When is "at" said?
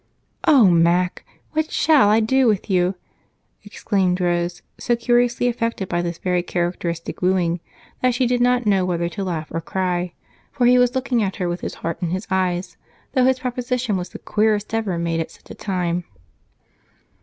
11.21-11.35, 15.19-15.29